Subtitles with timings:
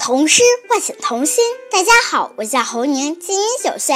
[0.00, 1.44] 童诗唤醒童心。
[1.70, 3.94] 大家好，我叫侯宁，今年九岁，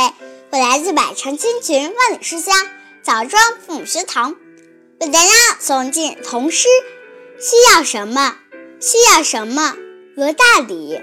[0.50, 2.54] 我来自百城千群万里书香
[3.02, 4.36] 枣庄父母学堂，
[5.00, 5.30] 为大家
[5.62, 6.68] 诵进童诗。
[7.40, 8.36] 需要什么？
[8.82, 9.74] 需要什么？
[10.14, 11.00] 罗大礼。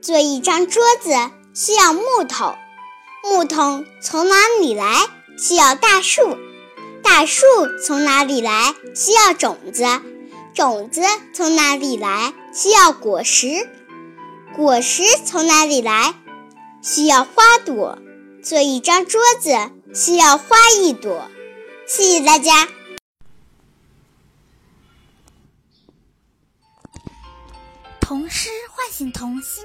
[0.00, 1.10] 做一张桌子
[1.54, 2.54] 需要木头，
[3.24, 5.08] 木头从哪里来？
[5.36, 6.38] 需要大树，
[7.02, 7.44] 大树
[7.84, 8.76] 从哪里来？
[8.94, 9.84] 需要种子。
[10.54, 11.00] 种子
[11.34, 12.32] 从哪里来？
[12.54, 13.68] 需要果实。
[14.54, 16.14] 果实从哪里来？
[16.82, 17.98] 需要花朵。
[18.44, 19.50] 做一张桌子
[19.92, 21.28] 需要花一朵。
[21.88, 22.68] 谢谢大家。
[28.00, 29.64] 童诗唤醒童心。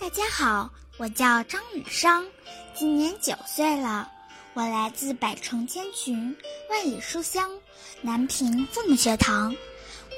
[0.00, 2.26] 大家好，我叫张雨商，
[2.74, 4.10] 今年九岁了。
[4.54, 6.36] 我来自百城千群，
[6.70, 7.48] 万里书香
[8.00, 9.54] 南平父母学堂。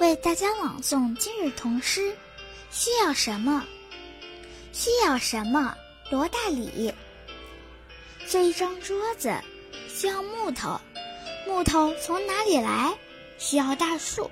[0.01, 2.17] 为大家朗诵今日童诗，
[2.71, 3.65] 需要什么？
[4.73, 5.75] 需要什么？
[6.09, 6.95] 罗大里。
[8.25, 9.35] 做一张桌子
[9.89, 10.81] 需要木头，
[11.47, 12.97] 木头从哪里来？
[13.39, 14.31] 需要大树，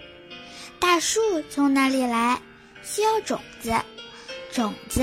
[0.78, 2.41] 大树从哪里来？
[2.84, 3.75] 需要种子，
[4.53, 5.03] 种子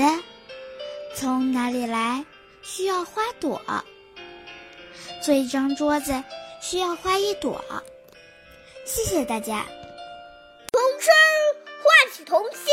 [1.14, 2.24] 从哪里来？
[2.62, 3.60] 需要花朵。
[5.22, 6.24] 做一张桌子
[6.62, 7.62] 需要花一朵。
[8.86, 9.66] 谢谢大家。
[10.74, 11.14] 童声
[11.84, 12.66] 唤起童心。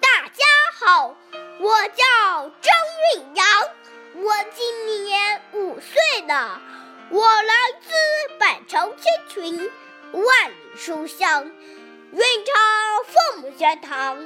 [0.00, 0.42] 大家
[0.80, 1.14] 好，
[1.60, 2.74] 我叫张
[3.14, 3.46] 韵阳，
[4.14, 6.58] 我今年五岁了。
[7.10, 9.70] 我来自百城千群，
[10.12, 12.54] 万里书香，韵长
[13.04, 14.16] 父母学堂，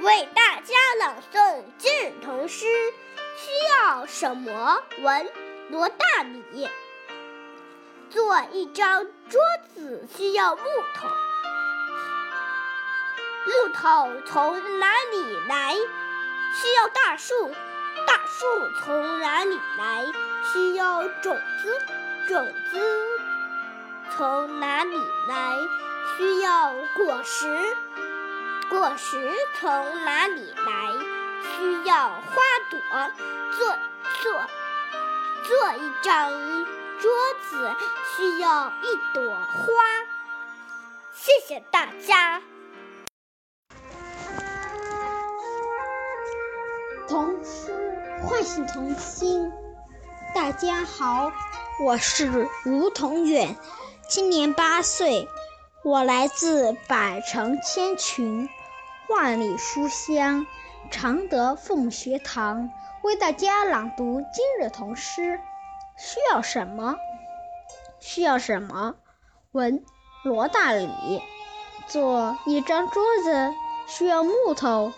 [0.00, 2.66] 为大家朗诵今日童诗。
[3.38, 4.82] 需要什么？
[4.98, 5.32] 文
[5.70, 6.68] 罗大里。
[8.10, 9.40] 做一张桌
[9.74, 10.62] 子需要木
[10.94, 11.08] 头。
[13.48, 15.74] 木头从哪里来？
[16.52, 17.54] 需要大树。
[18.06, 18.46] 大树
[18.84, 20.04] 从哪里来？
[20.52, 21.80] 需要种子。
[22.28, 22.78] 种子
[24.14, 24.96] 从哪里
[25.26, 25.56] 来？
[26.16, 27.76] 需要果实。
[28.68, 30.92] 果实从哪里来？
[31.56, 32.78] 需要花朵。
[33.56, 33.78] 做
[34.20, 34.46] 做
[35.44, 36.30] 做一张
[37.00, 37.10] 桌
[37.48, 37.70] 子
[38.14, 39.72] 需要一朵花。
[41.12, 42.42] 谢谢大家。
[47.08, 49.50] 童诗唤醒童心。
[50.34, 51.32] 大家好，
[51.82, 53.56] 我是吴同远，
[54.10, 55.26] 今年八岁，
[55.82, 58.46] 我来自百城千群，
[59.08, 60.46] 万里书香
[60.90, 62.68] 常德父母学堂，
[63.02, 65.40] 为大家朗读今日童诗。
[65.96, 66.94] 需要什么？
[68.00, 68.96] 需要什么？
[69.52, 69.82] 文
[70.24, 71.22] 罗大里。
[71.86, 73.54] 做一张桌子
[73.86, 74.92] 需要木头。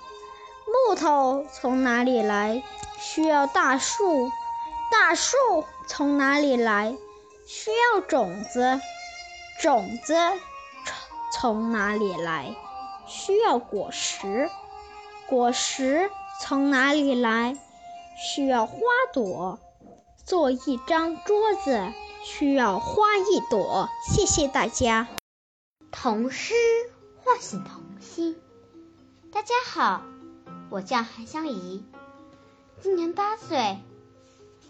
[0.71, 2.63] 木头从哪里来？
[2.99, 4.31] 需要大树。
[4.91, 5.37] 大树
[5.87, 6.97] 从哪里来？
[7.47, 8.81] 需要种子。
[9.61, 10.15] 种子
[10.85, 11.01] 从
[11.33, 12.55] 从哪里来？
[13.07, 14.51] 需要果实。
[15.29, 16.11] 果实
[16.41, 17.57] 从哪里来？
[18.17, 18.79] 需要花
[19.13, 19.59] 朵。
[20.25, 21.93] 做一张桌子
[22.23, 23.89] 需要花一朵。
[24.09, 25.09] 谢谢大家。
[25.91, 26.55] 童诗
[27.25, 28.41] 唤醒童心。
[29.33, 30.03] 大家好。
[30.71, 31.83] 我叫韩香怡，
[32.81, 33.77] 今年八岁，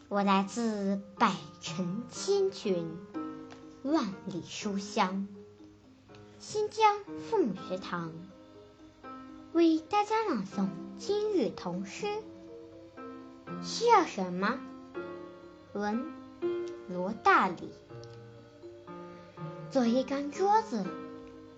[0.08, 2.96] 我来自百城千群，
[3.82, 5.28] 万里书香，
[6.38, 8.12] 新疆父母学堂，
[9.52, 10.68] 为大家朗诵
[10.98, 12.06] 今日童诗。
[13.62, 14.58] 需要什么？
[15.74, 16.02] 文
[16.88, 17.70] 罗大里。
[19.70, 20.86] 做一张桌子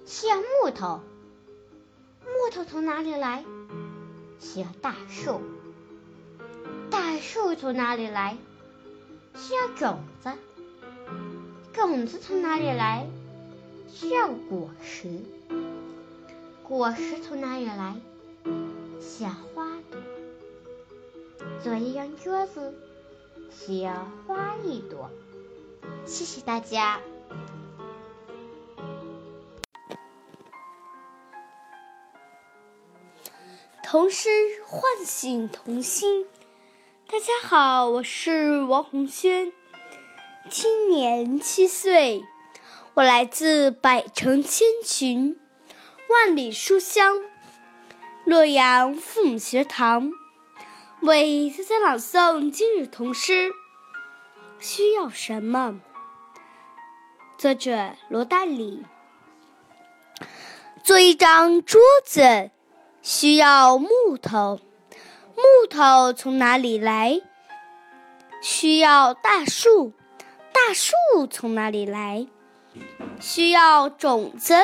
[0.04, 1.00] 需要木头，
[2.24, 3.44] 木头从哪里来？
[4.42, 5.40] 需要大树，
[6.90, 8.36] 大树从哪里来？
[9.36, 10.30] 需要种子，
[11.72, 13.06] 种子从哪里来？
[13.88, 15.08] 需要果实，
[16.64, 17.94] 果实从哪里来？
[19.00, 20.00] 需要花朵。
[21.62, 22.74] 做一张桌子
[23.50, 25.08] 需要花一朵。
[26.04, 27.00] 谢谢大家。
[33.92, 34.30] 童诗
[34.64, 36.24] 唤醒童心。
[37.06, 39.52] 大家好，我是王红轩，
[40.48, 42.24] 今年七岁，
[42.94, 45.38] 我来自百城千群，
[46.08, 47.20] 万里书香
[48.24, 50.10] 洛阳父母学堂，
[51.02, 53.52] 为大家朗诵今日童诗。
[54.58, 55.82] 需要什么？
[57.36, 58.86] 作者罗大里。
[60.82, 62.52] 做一张桌子。
[63.02, 63.88] 需要木
[64.20, 64.60] 头。
[65.34, 67.20] 木头从哪里来？
[68.40, 69.92] 需要大树。
[70.52, 72.28] 大树从哪里来？
[73.20, 74.54] 需要种子。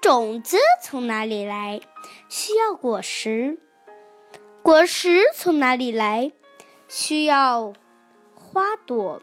[0.00, 1.80] 种子从哪里来？
[2.28, 3.58] 需要果实。
[4.62, 6.32] 果实从哪里来？
[6.88, 7.72] 需要
[8.34, 9.22] 花朵。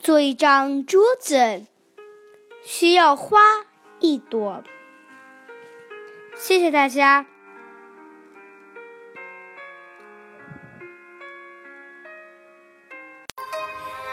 [0.00, 1.64] 做一张桌子，
[2.64, 3.38] 需要花
[4.00, 4.64] 一朵。
[6.42, 7.24] 谢谢大家。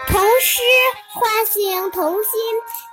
[0.08, 0.62] 童诗
[1.16, 2.32] 唤醒童心。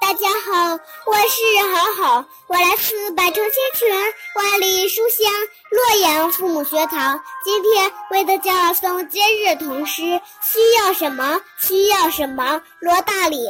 [0.01, 3.91] 大家好，我是好好，我来自百城千群，
[4.37, 5.31] 万里书香，
[5.71, 7.23] 洛阳父母学堂。
[7.45, 10.01] 今天为大家诵今日童诗，
[10.41, 11.43] 需要什么？
[11.59, 12.63] 需要什么？
[12.81, 13.47] 罗大里。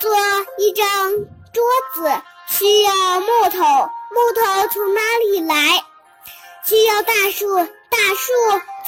[0.00, 0.10] 做
[0.56, 1.12] 一张
[1.52, 1.62] 桌
[1.92, 2.10] 子
[2.48, 5.84] 需要木头，木头从哪里来？
[6.64, 8.32] 需要大树，大树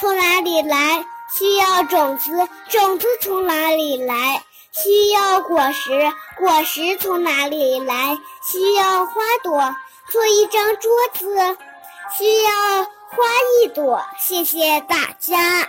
[0.00, 1.04] 从哪里来？
[1.32, 2.30] 需要种子，
[2.68, 4.42] 种子从哪里来？
[4.72, 8.18] 需要果实，果实从哪里来？
[8.46, 9.74] 需要花朵，
[10.10, 11.56] 做一张桌子
[12.16, 13.24] 需要花
[13.62, 14.02] 一朵。
[14.18, 15.68] 谢谢大家。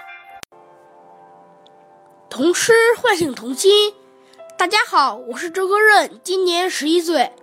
[2.29, 3.93] 童诗唤醒童心。
[4.57, 7.33] 大家好，我是周歌润，今年十一岁，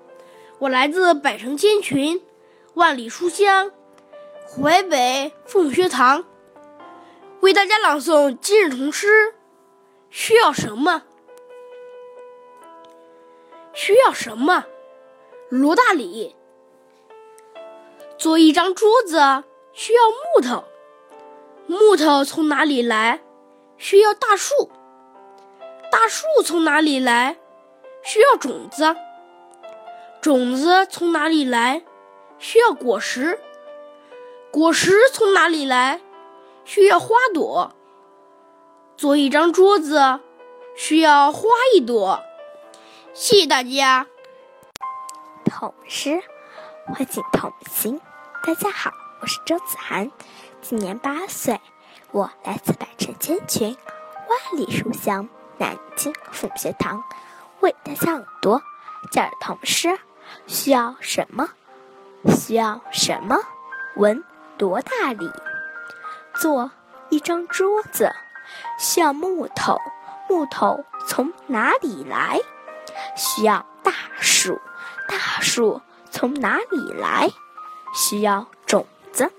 [0.58, 2.22] 我来自百城千群，
[2.72, 3.70] 万里书香，
[4.48, 6.24] 淮北凤学堂。
[7.40, 9.34] 为大家朗诵今日童诗，
[10.08, 11.02] 需要什么？
[13.74, 14.64] 需要什么？
[15.50, 16.34] 罗大里。
[18.16, 19.18] 做一张桌子
[19.74, 20.64] 需要木头，
[21.66, 23.20] 木头从哪里来？
[23.76, 24.70] 需要大树。
[25.92, 27.36] 大树从哪里来？
[28.02, 28.96] 需要种子。
[30.26, 31.84] 种子从哪里来？
[32.36, 33.38] 需要果实。
[34.50, 36.00] 果实从哪里来？
[36.64, 37.76] 需要花朵，
[38.96, 40.18] 做一张桌子
[40.74, 42.20] 需要花一朵。
[43.14, 44.08] 谢谢大家。
[45.44, 46.20] 童诗
[46.88, 48.00] 唤醒童心。
[48.44, 48.90] 大家好，
[49.20, 50.10] 我是周子涵，
[50.60, 51.60] 今年八岁，
[52.10, 53.76] 我来自百城千群，
[54.28, 57.04] 万里书香南京父母学堂，
[57.60, 58.60] 为大家朗读
[59.12, 59.96] 今日童诗。
[60.46, 61.48] 需要什么？
[62.28, 63.36] 需要什么？
[63.96, 64.22] 文
[64.58, 65.30] 多大礼。
[66.40, 66.70] 做
[67.08, 68.12] 一张桌子
[68.78, 69.78] 需要木头，
[70.28, 72.40] 木头从哪里来？
[73.16, 74.60] 需要大树，
[75.08, 75.80] 大树
[76.10, 77.30] 从哪里来？
[77.94, 79.30] 需要种子，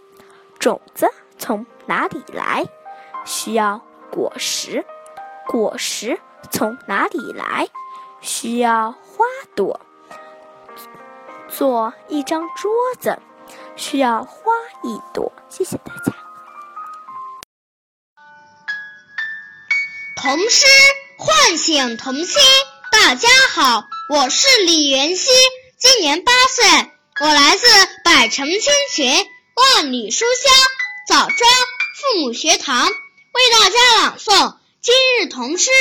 [0.58, 1.08] 种子
[1.38, 2.66] 从哪里来？
[3.26, 4.86] 需要果实，
[5.46, 6.20] 果实
[6.50, 7.68] 从哪里来？
[8.22, 9.80] 需要花朵。
[11.58, 12.72] 做一张桌
[13.02, 13.18] 子
[13.76, 15.34] 需要花一朵。
[15.50, 16.14] 谢谢大家。
[20.22, 20.68] 童诗
[21.18, 22.40] 唤醒童心。
[22.92, 25.32] 大家好，我是李元熙，
[25.80, 27.66] 今年八岁，我来自
[28.04, 30.54] 百城千群，万里书香
[31.08, 31.50] 枣庄
[31.96, 35.72] 父母学堂，为大家朗诵今日童诗。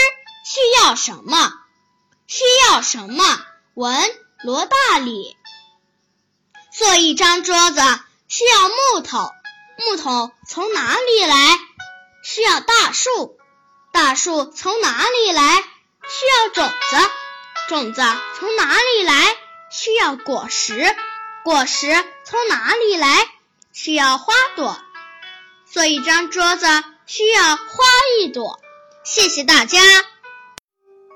[0.47, 1.53] 需要什么？
[2.27, 3.23] 需要什么？
[3.75, 4.03] 文
[4.43, 5.37] 罗大里。
[6.77, 7.81] 做一张桌子
[8.29, 9.31] 需要木头，
[9.79, 11.35] 木头从哪里来？
[12.23, 13.39] 需要大树。
[13.95, 15.65] 大树从哪里来？
[16.07, 17.11] 需要种子。
[17.71, 18.03] 种子
[18.39, 19.37] 从哪里来？
[19.71, 20.95] 需要果实。
[21.45, 23.27] 果实从哪里来？
[23.73, 24.77] 需要花朵。
[25.65, 26.67] 做一张桌子
[27.07, 27.85] 需要花
[28.21, 28.61] 一朵。
[29.03, 29.81] 谢谢大家。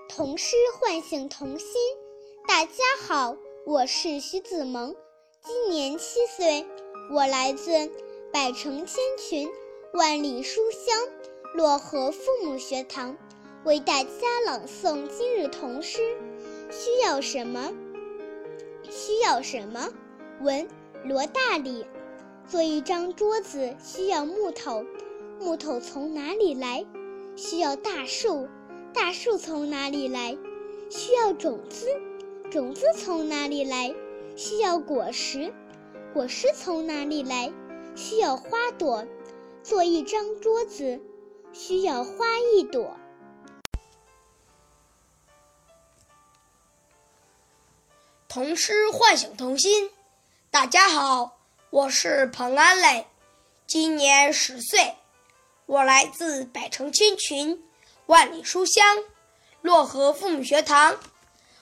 [0.09, 1.69] 童诗唤醒童心。
[2.49, 2.73] 大家
[3.07, 3.37] 好，
[3.67, 4.97] 我是徐子萌，
[5.43, 6.67] 今年七岁，
[7.11, 7.73] 我来自
[8.31, 9.49] 百城千群，
[9.95, 10.95] 万里书香。
[11.57, 13.17] 漯河父母学堂
[13.65, 14.11] 为大家
[14.45, 16.15] 朗诵今日童诗。
[16.71, 17.73] 需要什么？
[18.91, 19.89] 需要什么？
[20.43, 20.69] 文
[21.05, 21.87] 罗大里。
[22.47, 24.85] 做一张桌子需要木头，
[25.39, 26.85] 木头从哪里来？
[27.35, 28.47] 需要大树，
[28.93, 30.37] 大树从哪里来？
[30.91, 31.89] 需要种子，
[32.51, 33.95] 种子从哪里来？
[34.41, 35.53] 需要果实，
[36.15, 37.53] 果实从哪里来？
[37.95, 39.07] 需要花朵。
[39.63, 40.99] 做一张桌子。
[41.53, 42.97] 需要花一朵。
[48.31, 49.91] 童诗唤醒童心。
[50.51, 53.07] 大家好，我是彭安磊，
[53.67, 54.95] 今年十岁，
[55.67, 57.63] 我来自百城千群，
[58.07, 59.05] 万里书香，
[59.63, 60.99] 漯河父母学堂，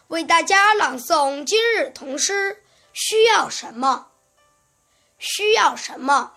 [0.07, 2.63] 为大家朗诵今日童诗。
[3.01, 4.11] 需要什么？
[5.21, 6.35] 需要什么？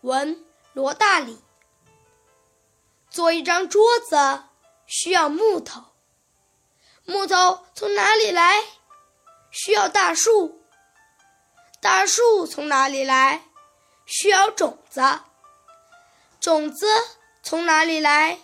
[0.00, 1.40] 文罗大里。
[3.08, 4.42] 做一张桌子
[4.86, 5.84] 需要木头，
[7.04, 8.56] 木头从哪里来？
[9.52, 10.60] 需要大树，
[11.80, 13.44] 大树从哪里来？
[14.04, 15.20] 需要种子，
[16.40, 16.88] 种子
[17.40, 18.40] 从哪里来？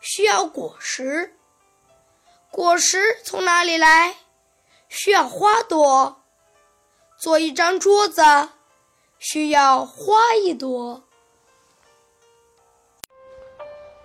[0.00, 1.38] 需要果实，
[2.50, 4.16] 果实从哪里来？
[4.88, 6.17] 需要花朵。
[7.18, 8.22] 做一张桌子
[9.18, 11.02] 需要花一朵。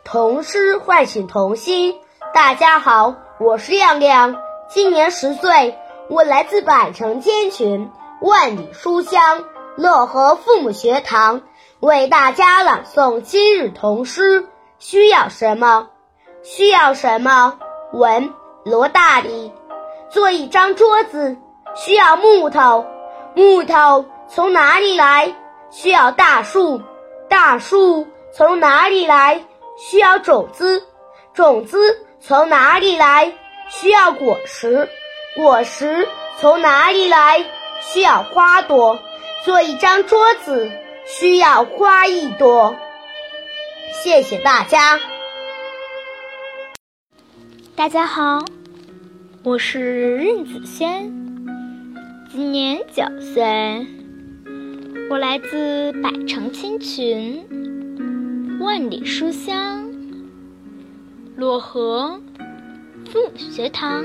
[0.03, 1.99] 童诗唤醒童心。
[2.33, 5.77] 大家好，我是亮亮，今年十岁，
[6.09, 9.45] 我来自百城千群，万里书香
[9.77, 11.43] 乐和父母学堂，
[11.81, 14.47] 为大家朗诵今日童诗。
[14.79, 15.89] 需要什么？
[16.41, 17.59] 需要什么？
[17.91, 18.33] 文
[18.65, 19.51] 罗大里。
[20.09, 21.37] 做一张桌子
[21.75, 22.85] 需要木头，
[23.35, 25.33] 木头从哪里来？
[25.71, 26.81] 需要大树，
[27.27, 29.43] 大树从哪里来？
[29.77, 30.85] 需要种子，
[31.33, 33.33] 种子从哪里来？
[33.69, 34.87] 需要果实，
[35.35, 36.07] 果实
[36.39, 37.43] 从哪里来？
[37.81, 38.99] 需要花朵。
[39.43, 40.71] 做一张桌子
[41.05, 42.75] 需要花一朵。
[43.91, 44.99] 谢谢大家。
[47.75, 48.39] 大家好，
[49.43, 51.22] 我是任子轩，
[52.35, 53.43] 今年九岁，
[55.07, 57.45] 我来自百城千群。
[58.59, 59.87] 万里书香，
[61.37, 62.19] 漯河
[63.05, 64.03] 父母学堂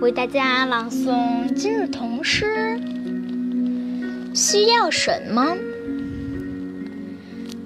[0.00, 2.80] 为大家朗诵今日童诗。
[4.34, 5.56] 需要什么？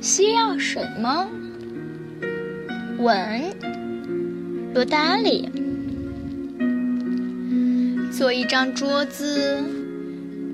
[0.03, 1.27] 需要什么？
[2.99, 3.17] 文
[4.75, 5.64] 罗达里。
[8.17, 9.61] 做一张桌子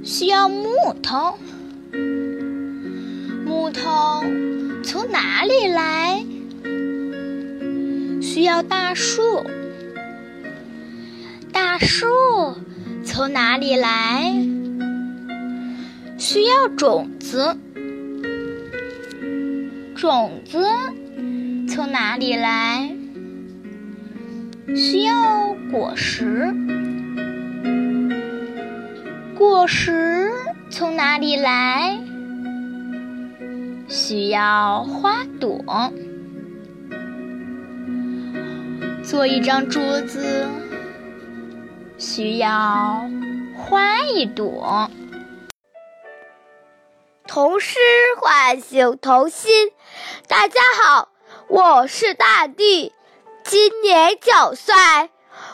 [0.03, 0.65] 需要木
[1.03, 1.39] 头。
[3.45, 4.25] 木头
[4.83, 6.25] 从哪里来？
[8.23, 9.45] 需要大树。
[11.53, 12.07] 大树
[13.05, 14.35] 从哪里来？
[16.17, 17.55] 需要种子。
[19.95, 20.65] 种子
[21.69, 22.91] 从哪里来？
[24.75, 26.55] 需要果实。
[29.41, 30.31] 果实
[30.71, 31.99] 从哪里来？
[33.89, 35.65] 需要花朵，
[39.03, 40.47] 做一张桌子
[41.97, 43.09] 需要
[43.57, 44.91] 花一朵。
[47.27, 47.79] 童诗
[48.21, 49.71] 唤醒童心。
[50.29, 51.09] 大家好，
[51.49, 52.93] 我是大地，
[53.43, 54.75] 今年九岁，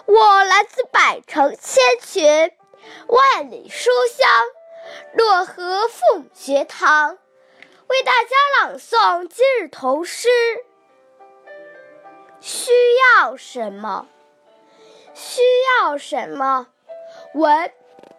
[0.07, 2.51] 我来自百城千群，
[3.09, 4.29] 万里书香，
[5.17, 7.19] 漯河父母学堂。
[7.89, 10.29] 为大家朗诵今日童诗。
[12.41, 12.73] 需
[13.15, 14.09] 要什么？
[15.15, 15.41] 需
[15.81, 16.67] 要什么？
[17.35, 17.73] 文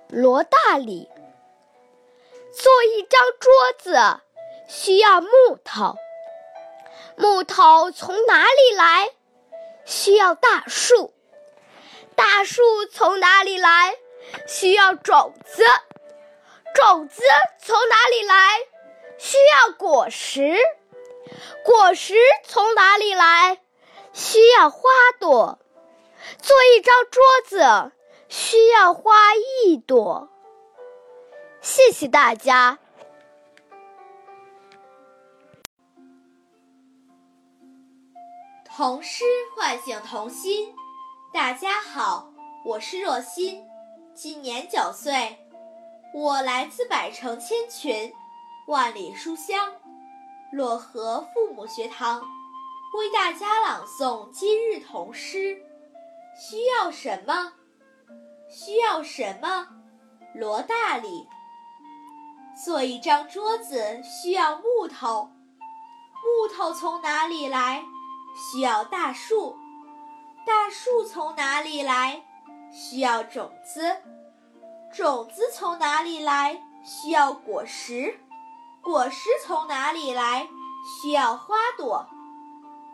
[0.09, 1.09] 罗大里。
[2.53, 4.21] 做一张桌子
[4.67, 5.27] 需要木
[5.63, 5.95] 头，
[7.17, 9.11] 木头从哪里来？
[9.85, 11.13] 需要大树，
[12.15, 13.95] 大树从哪里来？
[14.47, 15.63] 需要种子，
[16.73, 17.21] 种子
[17.59, 18.59] 从哪里来？
[19.17, 20.57] 需要果实，
[21.63, 23.59] 果实从哪里来？
[24.13, 24.81] 需要花
[25.19, 25.59] 朵。
[26.39, 27.91] 做一张桌子
[28.27, 30.29] 需要花一朵。
[31.61, 32.79] 谢谢大家。
[38.65, 39.23] 童诗
[39.55, 40.75] 唤醒童心。
[41.33, 42.31] 大家好，
[42.65, 43.65] 我是若欣，
[44.19, 45.37] 今年九岁，
[46.11, 48.11] 我来自百城千群。
[48.65, 49.71] 万里书香，
[50.51, 52.19] 漯河父母学堂
[52.95, 55.61] 为大家朗诵今日童诗。
[56.35, 57.53] 需要什么？
[58.49, 59.67] 需要什么？
[60.33, 61.27] 罗大里。
[62.65, 65.29] 做一张桌子需要木头，
[66.23, 67.85] 木头从哪里来？
[68.35, 69.55] 需要大树，
[70.43, 72.23] 大树从哪里来？
[72.71, 73.97] 需要种子，
[74.93, 76.61] 种子从哪里来？
[76.83, 78.19] 需要果实。
[78.81, 80.47] 果实从哪里来？
[81.01, 82.07] 需要花朵。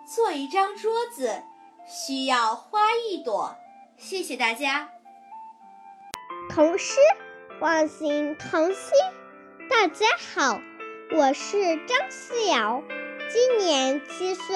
[0.06, 1.44] 做一张桌子
[1.88, 3.56] 需要花一朵。
[3.98, 4.90] 谢谢大家。
[6.50, 7.00] 童诗
[7.60, 8.92] 唤醒童心。
[9.70, 10.60] 大家好，
[11.16, 12.84] 我是张思瑶，
[13.32, 14.56] 今年七岁，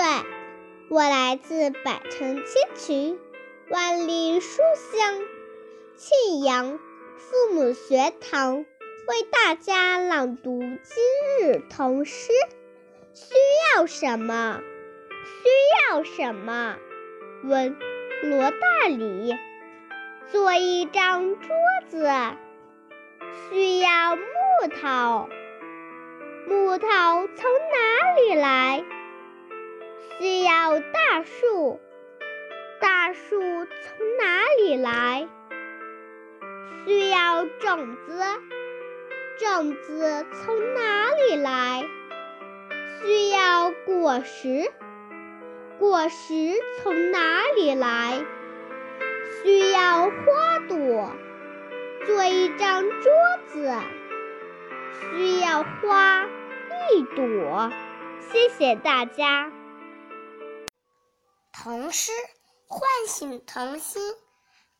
[0.89, 3.19] 我来自百城千群，
[3.69, 4.62] 万里书
[4.93, 5.19] 香，
[5.97, 6.79] 庆阳
[7.17, 8.65] 父母学堂。
[9.09, 12.31] 为大家朗读今日童诗。
[13.13, 13.36] 需
[13.75, 14.62] 要什么？
[15.21, 15.50] 需
[15.91, 16.77] 要什么？
[17.43, 17.75] 问
[18.24, 19.36] 罗大里。
[20.31, 21.50] 做一张桌
[21.89, 22.09] 子，
[23.50, 24.21] 需要木
[24.81, 25.27] 头。
[26.47, 26.88] 木头
[27.36, 28.86] 从哪里来？
[30.17, 31.81] 需要大树。
[32.79, 35.27] 大树从哪里来？
[36.86, 38.24] 需要种子。
[39.39, 41.88] 种子从哪里来？
[43.01, 44.72] 需要果实。
[45.79, 48.25] 果实从哪里来？
[49.43, 51.12] 需要花朵。
[52.05, 53.12] 做一张桌
[53.48, 53.74] 子，
[55.12, 56.25] 需要花
[56.93, 57.69] 一朵。
[58.22, 59.51] 谢谢大家。
[61.51, 62.12] 童诗
[62.69, 64.01] 唤醒童心。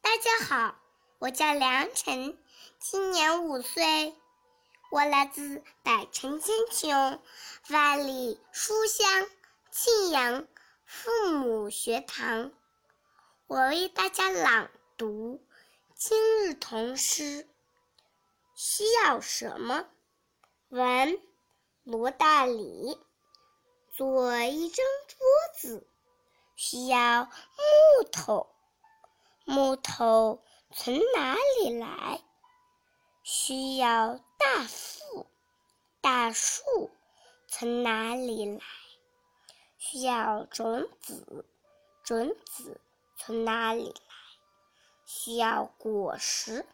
[0.02, 0.76] 大家好，
[1.20, 2.38] 我叫梁晨，
[2.80, 4.14] 今年五岁，
[4.92, 7.22] 我来自百城千穷、
[7.70, 9.30] 万里书香
[9.72, 10.46] 庆阳
[10.86, 12.52] 父母学堂。
[13.48, 15.42] 我为大家朗读
[15.96, 17.48] 今日童诗。
[18.54, 19.88] 需要什么？
[20.68, 21.22] 文
[21.86, 23.00] 罗大里。
[23.94, 25.18] 做一张桌
[25.60, 25.88] 子。
[26.58, 28.50] 需要木头，
[29.46, 32.20] 木头从哪里来？
[33.22, 35.28] 需要大树，
[36.02, 36.90] 大树
[37.48, 38.60] 从哪里来？
[39.78, 41.46] 需要种子，
[42.04, 42.82] 种子
[43.16, 44.16] 从哪里来？
[45.06, 46.66] 需要果实，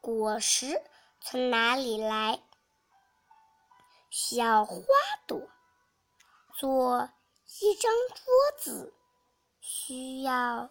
[0.00, 0.82] 果实
[1.20, 2.40] 从哪里来？
[4.08, 4.82] 需要花
[5.26, 5.50] 朵，
[6.56, 7.10] 做。
[7.60, 8.92] 一张桌子
[9.60, 10.68] 需要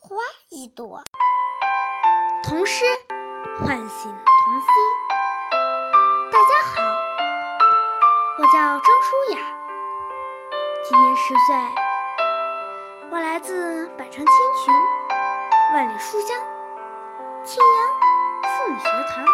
[0.00, 0.16] 花
[0.48, 1.00] 一朵。
[2.42, 2.84] 童诗
[3.60, 4.68] 唤醒童心。
[6.32, 6.82] 大家好，
[8.38, 9.38] 我叫张舒雅，
[10.82, 11.54] 今年十岁，
[13.12, 14.74] 我来自百城千群，
[15.72, 16.36] 万里书香，
[17.44, 17.88] 庆阳
[18.42, 19.24] 妇女学堂，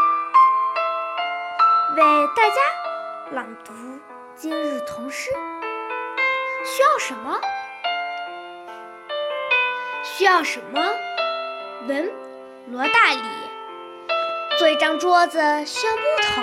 [1.96, 2.60] 为大家
[3.30, 3.72] 朗读
[4.36, 5.30] 今日童诗。
[6.62, 7.40] 需要什么？
[10.02, 10.80] 需要什么？
[11.88, 12.12] 文
[12.70, 13.22] 罗大里。
[14.58, 16.42] 做一张桌子需要木头，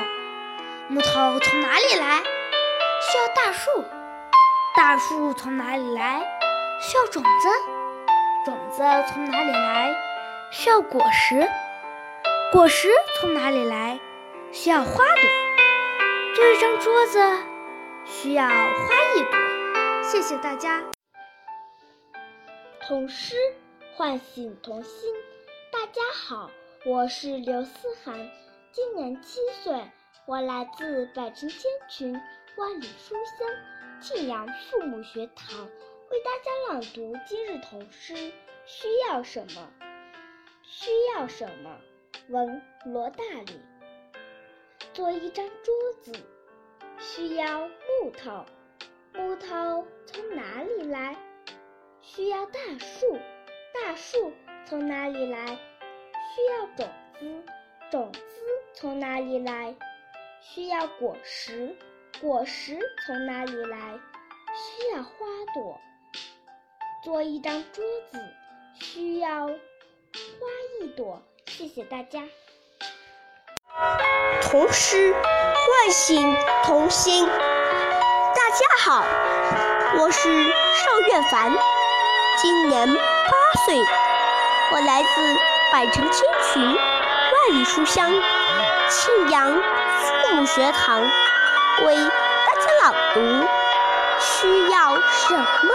[0.87, 2.23] 木头从哪里来？
[2.99, 3.85] 需要大树，
[4.75, 6.25] 大树从哪里来？
[6.81, 7.49] 需要种子，
[8.43, 9.95] 种子从哪里来？
[10.49, 11.47] 需要果实，
[12.51, 13.99] 果实从哪里来？
[14.51, 15.29] 需要花朵。
[16.35, 17.19] 做一张桌子
[18.05, 18.53] 需要花
[19.15, 19.46] 一朵。
[20.09, 20.81] 谢谢大家。
[22.79, 23.35] 童诗
[23.93, 25.13] 唤醒童心。
[25.69, 26.49] 大家好，
[26.85, 28.17] 我是刘思涵，
[28.71, 29.73] 今年七岁，
[30.25, 32.13] 我来自百城千群，
[32.55, 35.65] 万里书香庆阳父母学堂，
[36.09, 38.31] 为大家朗读今日童诗。
[38.65, 39.69] 需要什么？
[40.63, 41.77] 需要什么？
[42.29, 43.59] 文罗大里。
[44.93, 46.13] 做一张桌子，
[46.97, 48.45] 需要木头。
[49.17, 51.17] 木头从哪里来？
[52.03, 53.19] 需要大树，
[53.73, 54.31] 大树
[54.63, 55.47] 从哪里来？
[55.47, 56.87] 需要种
[57.19, 57.43] 子，
[57.89, 58.19] 种子
[58.75, 59.75] 从哪里来？
[60.39, 61.75] 需要果实，
[62.21, 62.77] 果实
[63.07, 63.99] 从哪里来？
[64.53, 65.11] 需要花
[65.55, 65.81] 朵。
[67.03, 68.19] 做一张桌子
[68.79, 69.53] 需要花
[70.79, 71.23] 一朵。
[71.47, 72.23] 谢谢大家。
[74.43, 77.27] 童诗唤醒童心。
[78.57, 79.05] 大家好，
[79.99, 81.53] 我是邵月凡，
[82.41, 83.79] 今年八岁，
[84.71, 85.37] 我来自
[85.71, 88.09] 百城千群，万里书香，
[88.89, 91.03] 庆阳父母学堂，
[91.85, 93.47] 为大家朗读。
[94.19, 95.73] 需要什么？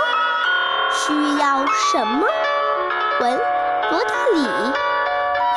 [0.91, 2.27] 需要什么？
[3.21, 3.41] 文
[3.93, 4.45] 罗大里。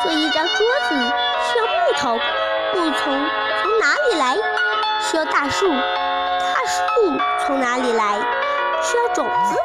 [0.03, 0.95] 做一张桌子
[1.41, 2.19] 需要木头，
[2.75, 3.29] 木从
[3.63, 4.37] 从哪里来？
[5.01, 5.73] 需要大树。
[6.65, 8.17] 树从哪里来？
[8.81, 9.55] 需要种子。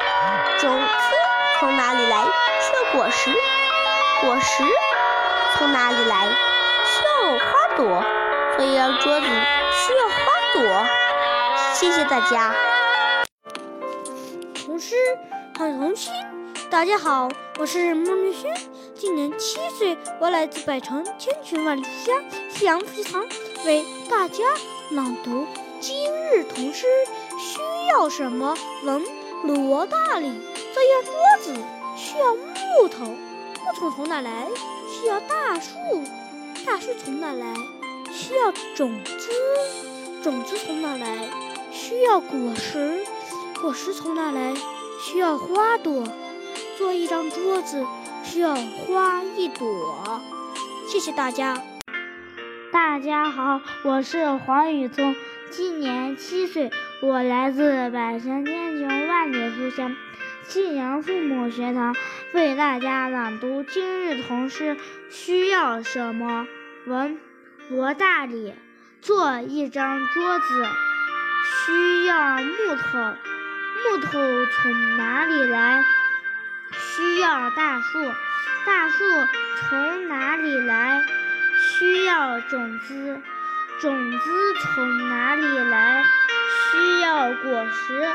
[0.60, 1.16] 种子
[1.58, 2.24] 从哪里来？
[2.60, 3.30] 需要果实。
[4.20, 4.62] 果实
[5.56, 6.28] 从哪里来？
[6.86, 8.04] 需要花朵。
[8.56, 10.86] 所以要桌子需要花朵。
[11.72, 12.54] 谢谢大家。
[14.54, 14.94] 童诗
[15.58, 16.12] 唤童心。
[16.68, 18.54] 大家好，我是孟丽轩，
[18.94, 23.22] 今年七岁，我来自百城千群万里书香夕阳学堂，
[23.66, 24.44] 为大家
[24.92, 25.48] 朗读。
[25.80, 26.86] 今日童诗
[27.38, 27.58] 需
[27.90, 28.54] 要什么？
[28.84, 29.02] 文
[29.42, 30.30] 罗大里。
[30.74, 31.54] 做一张桌子
[31.96, 34.46] 需要木头，木头从哪来？
[34.86, 36.04] 需要大树，
[36.66, 37.54] 大树从哪来？
[38.12, 39.30] 需要种子，
[40.22, 41.30] 种子从哪来？
[41.72, 43.02] 需要果实，
[43.62, 44.54] 果实从哪来？
[45.02, 46.04] 需要花朵。
[46.76, 47.86] 做一张桌子
[48.22, 50.20] 需要花一朵。
[50.86, 51.62] 谢谢大家。
[52.70, 55.14] 大家好，我是黄雨聪，
[55.50, 56.70] 今年七岁，
[57.02, 59.96] 我来自百城千穷万里书香
[60.46, 61.96] 庆阳父母学堂，
[62.32, 64.76] 为大家朗读今日童诗。
[65.10, 66.46] 需要什么？
[66.86, 67.18] 文
[67.68, 68.54] 罗大礼。
[69.02, 70.66] 做一张桌子
[71.66, 72.98] 需要木头，
[73.90, 74.10] 木头
[74.46, 75.84] 从哪里来？
[76.72, 77.98] 需要大树，
[78.66, 79.04] 大树
[79.56, 81.02] 从哪里来？
[81.58, 83.20] 需要种子，
[83.80, 86.02] 种子从哪里来？
[86.70, 88.08] 需要果实，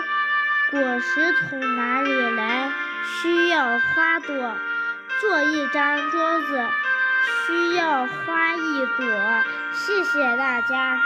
[0.69, 2.69] 果实从哪里来？
[3.03, 4.55] 需要花朵。
[5.21, 6.67] 做一张桌子
[7.47, 9.43] 需要花一朵。
[9.73, 10.99] 谢谢大家。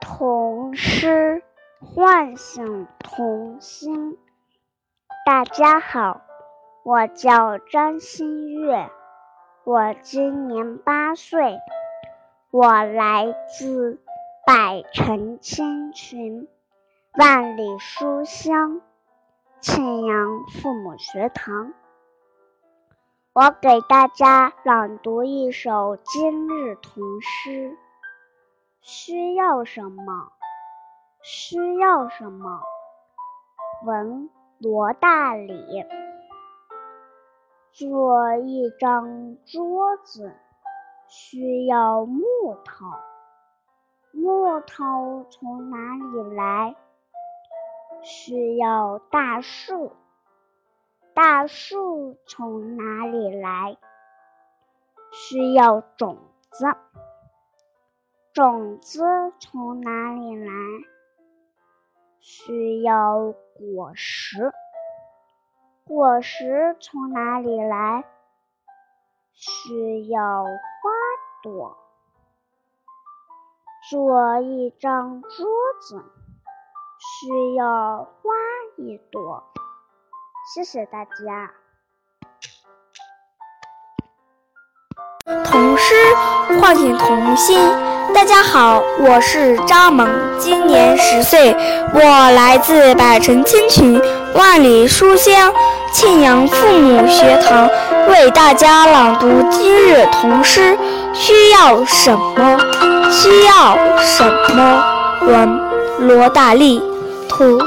[0.00, 1.42] 童诗。
[1.78, 4.16] 唤醒童心。
[5.26, 6.22] 大家好，
[6.84, 8.88] 我叫张馨月，
[9.64, 11.56] 我今年八岁，
[12.50, 14.00] 我来自
[14.44, 16.48] 百城千群，
[17.16, 18.80] 万里书香
[19.60, 21.72] 庆阳父母学堂。
[23.32, 27.78] 我给大家朗读一首今日童诗。
[28.80, 30.32] 需要什么？
[31.22, 32.60] 需要什么？
[33.84, 35.84] 文罗大礼。
[37.72, 40.30] 做一张桌子
[41.08, 42.20] 需要木
[42.66, 42.84] 头，
[44.12, 46.76] 木头从哪里来？
[48.02, 49.92] 需要大树，
[51.14, 53.78] 大树从哪里来？
[55.10, 56.18] 需要种
[56.50, 56.66] 子，
[58.34, 59.02] 种子
[59.40, 60.52] 从哪里来？
[62.20, 64.52] 需要果实，
[65.94, 68.02] 果实从哪里来？
[69.34, 70.48] 需要花
[71.42, 71.76] 朵。
[73.90, 75.28] 做一张桌
[75.82, 76.02] 子
[76.98, 78.30] 需要花
[78.78, 79.44] 一朵。
[80.54, 81.52] 谢谢大家。
[85.44, 85.94] 童诗
[86.58, 87.58] 唤醒童心。
[88.14, 91.52] 大家好，我是张萌，今年十岁，
[91.94, 94.00] 我来自百城千群，
[94.34, 95.52] 万里书香
[95.92, 97.68] 庆阳父母学堂，
[98.08, 100.76] 为大家朗读今日童诗。
[101.12, 102.58] 需要什么？
[103.10, 104.82] 需要什么？
[105.26, 105.60] 文
[105.98, 106.82] 罗大力。
[107.28, 107.58] 图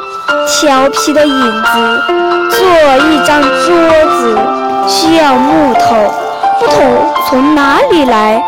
[0.48, 2.04] 调皮的影子。
[2.50, 2.60] 做
[3.10, 3.76] 一张桌
[4.10, 4.38] 子
[4.88, 5.96] 需要木头，
[6.62, 8.44] 木头从哪里来？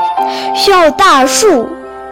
[0.56, 1.70] 需要大树。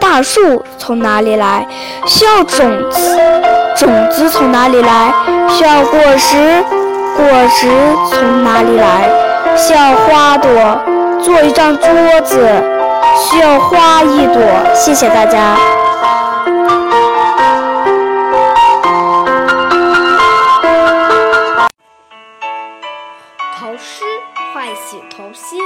[0.08, 1.66] 大树从哪里来？
[2.06, 3.18] 需要种子，
[3.74, 5.12] 种子从哪里来？
[5.50, 6.62] 需要果实，
[7.16, 7.68] 果实
[8.08, 9.10] 从哪里来？
[9.56, 10.80] 需要花朵，
[11.20, 11.88] 做一张桌
[12.20, 12.48] 子
[13.18, 14.40] 需要花一朵。
[14.76, 15.56] 谢谢大家。
[23.58, 24.04] 童诗
[24.54, 25.60] 唤醒童心。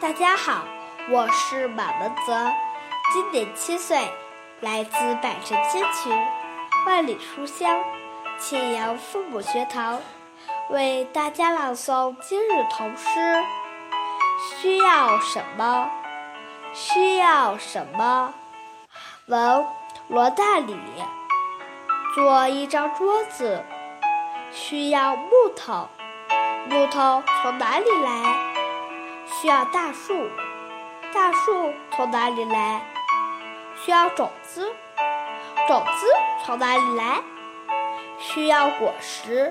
[0.00, 0.62] 大家好，
[1.10, 2.69] 我是马文泽。
[3.12, 4.08] 今年七岁，
[4.60, 6.16] 来自百城千群，
[6.86, 7.82] 万里书香
[8.38, 9.98] 庆阳父母学堂，
[10.68, 13.44] 为大家朗诵今日童诗。
[14.60, 15.90] 需要什么？
[16.72, 18.32] 需要什么？
[19.26, 19.66] 文
[20.06, 20.76] 罗大礼。
[22.14, 23.64] 做一张桌子
[24.52, 25.88] 需要木头，
[26.68, 28.36] 木头从哪里来？
[29.26, 30.28] 需要大树，
[31.12, 32.80] 大树从哪里来？
[33.82, 34.70] 需要种子，
[35.66, 36.06] 种子
[36.44, 37.22] 从哪里来？
[38.18, 39.50] 需要果实，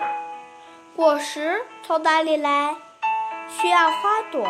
[0.96, 2.76] 果实从哪里来？
[3.48, 4.48] 需要花朵。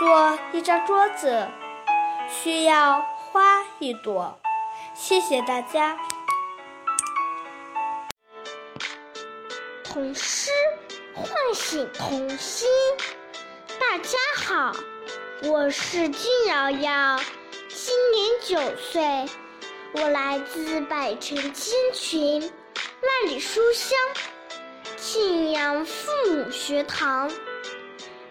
[0.00, 1.46] 做一张桌子
[2.28, 4.40] 需要花一朵。
[4.92, 5.96] 谢谢大家。
[9.84, 10.50] 童诗
[11.14, 12.68] 唤醒童心。
[13.78, 14.72] 大家好，
[15.44, 17.20] 我是金瑶瑶。
[17.76, 19.26] 今年九岁，
[19.94, 23.98] 我来自百城千群，万里书香
[24.96, 27.28] 庆阳父母学堂，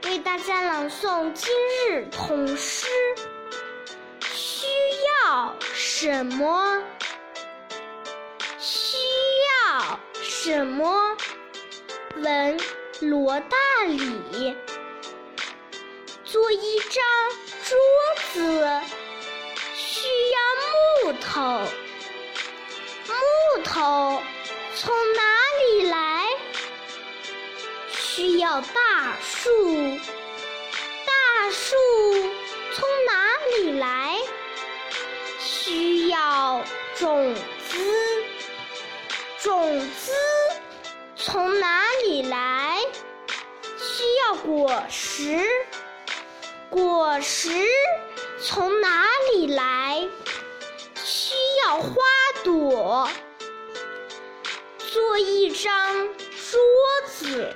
[0.05, 1.53] 为大家朗诵今
[1.89, 2.87] 日童诗。
[4.33, 4.65] 需
[5.25, 6.81] 要什么？
[8.57, 8.97] 需
[9.67, 11.17] 要什么？
[12.15, 12.57] 文
[13.01, 14.55] 罗大礼。
[16.23, 17.03] 做一张
[17.63, 17.77] 桌
[18.31, 18.81] 子
[21.03, 21.41] 木头，
[23.07, 24.21] 木头
[24.73, 25.21] 从哪
[25.59, 26.29] 里来？
[27.89, 29.49] 需要大树，
[31.05, 31.75] 大树
[32.71, 34.17] 从哪里来？
[35.39, 36.63] 需要
[36.95, 37.35] 种
[37.67, 38.23] 子，
[39.39, 40.13] 种子
[41.17, 42.79] 从哪里来？
[43.77, 45.45] 需要果实，
[46.69, 47.49] 果实
[48.39, 50.07] 从哪里来？
[51.79, 51.95] 花
[52.43, 53.09] 朵。
[54.77, 55.73] 做一张
[56.13, 56.59] 桌
[57.07, 57.55] 子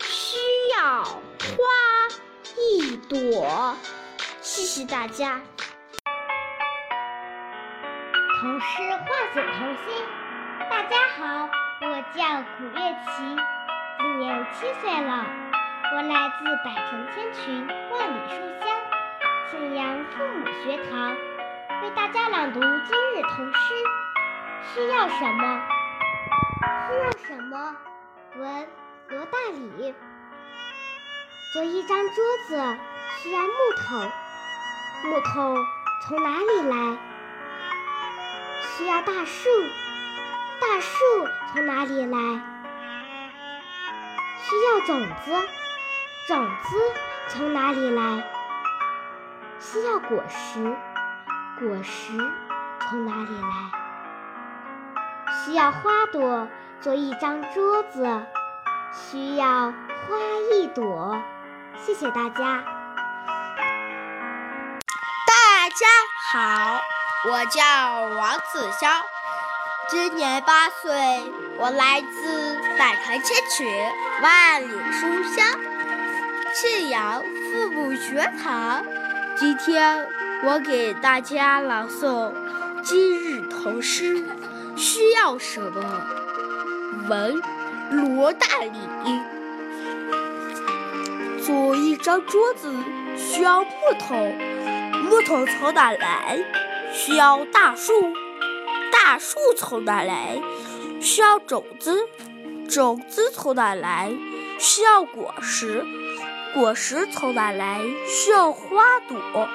[0.00, 0.38] 需
[0.78, 1.16] 要花
[2.56, 3.76] 一朵。
[4.40, 5.40] 谢谢大家。
[8.40, 10.04] 童诗唤醒童心。
[10.70, 11.48] 大家好，
[11.82, 12.22] 我叫
[12.56, 13.10] 古月琪，
[13.98, 15.26] 今年七岁了。
[15.92, 18.64] 我来自百城千群，万里书香，
[19.50, 21.16] 庆阳父母学堂，
[21.96, 23.74] 大家朗读今日童诗。
[24.74, 25.60] 需要什么？
[26.86, 27.76] 需要什么？
[28.36, 28.68] 文
[29.08, 29.94] 罗大礼。
[31.52, 32.14] 做一张桌
[32.46, 32.76] 子
[33.18, 33.98] 需要木头，
[35.08, 35.56] 木头
[36.06, 36.98] 从哪里来？
[38.62, 39.48] 需要大树，
[40.60, 40.96] 大树
[41.52, 42.18] 从哪里来？
[44.38, 45.48] 需要种子，
[46.28, 46.76] 种子
[47.28, 48.22] 从哪里来？
[49.58, 50.76] 需要果实，
[51.60, 52.16] 果实
[52.80, 53.48] 从哪里来？
[55.44, 56.48] 需要花朵
[56.80, 58.22] 做一张桌子，
[58.94, 59.74] 需要花
[60.54, 61.22] 一朵。
[61.76, 62.64] 谢谢大家。
[65.26, 65.86] 大家
[66.32, 66.80] 好。
[67.28, 67.62] 我叫
[68.18, 69.02] 王子潇，
[69.90, 70.90] 今年八岁，
[71.58, 73.68] 我来自百城千群，
[74.22, 75.46] 万里书香，
[76.54, 78.82] 庆阳父母学堂。
[79.36, 80.08] 今天
[80.42, 82.32] 我给大家朗诵
[82.82, 84.24] 今日童诗。
[84.74, 85.82] 需要什么？
[87.10, 87.42] 文
[87.90, 89.20] 罗大礼。
[91.44, 92.72] 做一张桌子
[93.18, 94.14] 需要木头，
[95.10, 96.38] 木头从哪来？
[96.90, 97.92] 需要大树，
[98.90, 100.40] 大树从哪来？
[101.02, 102.08] 需要种子，
[102.66, 104.10] 种子从哪来？
[104.58, 105.84] 需要果实，
[106.54, 107.82] 果实从哪来？
[108.06, 109.48] 需要花朵，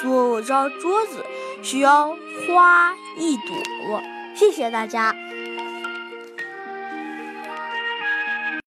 [0.00, 1.24] 做张桌子
[1.62, 4.02] 需要花一朵。
[4.34, 5.14] 谢谢大家。